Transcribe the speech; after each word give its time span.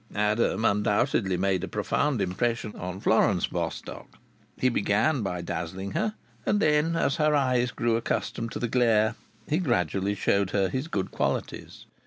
Adam 0.15 0.65
undoubtedly 0.65 1.37
made 1.37 1.63
a 1.63 1.67
profound 1.67 2.21
impression 2.23 2.75
on 2.75 2.99
Florence 2.99 3.45
Bostock. 3.45 4.17
He 4.57 4.67
began 4.67 5.21
by 5.21 5.41
dazzling 5.43 5.91
her, 5.91 6.15
and 6.43 6.59
then, 6.59 6.95
as 6.95 7.17
her 7.17 7.35
eyes 7.35 7.69
grew 7.69 7.95
accustomed 7.97 8.51
to 8.53 8.57
the 8.59 8.67
glare, 8.67 9.13
he 9.47 9.59
gradually 9.59 10.15
showed 10.15 10.49
her 10.49 10.69
his 10.69 10.87
good 10.87 11.11
qualities. 11.11 11.85